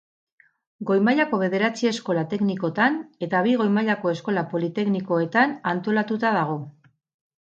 [0.91, 6.57] Goi mailako bederatzi eskola teknikotan eta bi goi mailako eskola politeknikoetan antolatuta dago.